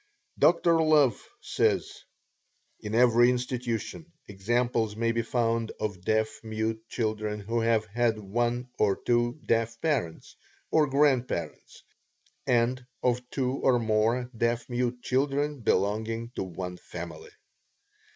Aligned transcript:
Dr. 0.39 0.81
Love 0.81 1.21
says: 1.41 1.99
"In 2.79 2.95
every 2.95 3.29
institution, 3.29 4.11
examples 4.27 4.95
may 4.95 5.11
be 5.11 5.21
found 5.21 5.73
of 5.79 6.01
deaf 6.03 6.43
mute 6.43 6.81
children 6.89 7.39
who 7.39 7.59
have 7.59 7.85
had 7.85 8.17
one 8.17 8.69
or 8.79 8.95
two 8.95 9.39
deaf 9.45 9.79
parents 9.79 10.35
or 10.71 10.87
grandparents, 10.87 11.83
and 12.47 12.83
of 13.03 13.29
two 13.29 13.53
or 13.57 13.77
more 13.77 14.31
deaf 14.35 14.67
mute 14.71 15.03
children 15.03 15.59
belonging 15.59 16.31
to 16.31 16.41
one 16.45 16.77
family." 16.77 17.29